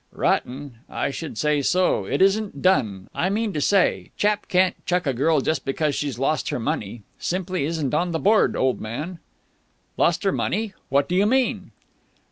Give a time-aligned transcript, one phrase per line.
[0.11, 0.79] "Rotten?
[0.89, 2.05] I should say so!
[2.05, 3.07] It isn't done.
[3.13, 7.03] I mean to say, chap can't chuck a girl just because she's lost her money.
[7.19, 9.19] Simply isn't on the board, old man!"
[9.97, 10.73] "Lost her money?
[10.89, 11.69] What do you mean?"